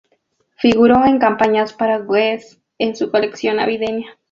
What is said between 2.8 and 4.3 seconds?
su colección navideña.